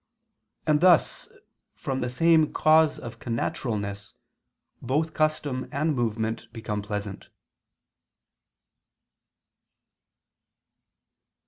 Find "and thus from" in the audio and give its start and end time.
0.65-2.01